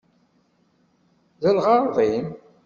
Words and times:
Deg 1.41 1.53
lɣeṛḍ-im! 1.57 2.27